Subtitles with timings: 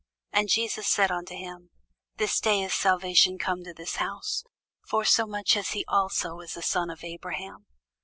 [0.33, 1.69] And Jesus said unto him,
[2.17, 4.43] This day is salvation come to this house,
[4.83, 7.67] forsomuch as he also is a son of Abraham.